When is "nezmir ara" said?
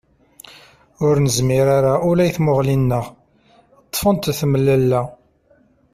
1.25-1.93